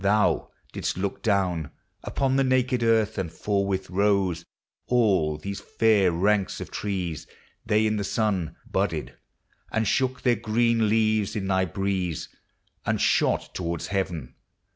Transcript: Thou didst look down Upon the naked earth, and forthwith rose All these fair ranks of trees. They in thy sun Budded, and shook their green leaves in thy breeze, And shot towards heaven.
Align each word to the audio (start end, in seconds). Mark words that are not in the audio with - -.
Thou 0.03 0.49
didst 0.73 0.97
look 0.97 1.21
down 1.21 1.69
Upon 2.03 2.35
the 2.35 2.43
naked 2.43 2.81
earth, 2.81 3.19
and 3.19 3.31
forthwith 3.31 3.87
rose 3.91 4.43
All 4.87 5.37
these 5.37 5.59
fair 5.61 6.11
ranks 6.11 6.59
of 6.59 6.71
trees. 6.71 7.27
They 7.67 7.85
in 7.85 7.97
thy 7.97 8.01
sun 8.01 8.55
Budded, 8.65 9.13
and 9.71 9.87
shook 9.87 10.23
their 10.23 10.37
green 10.37 10.89
leaves 10.89 11.35
in 11.35 11.45
thy 11.45 11.65
breeze, 11.65 12.29
And 12.83 12.99
shot 12.99 13.53
towards 13.53 13.89
heaven. 13.89 14.33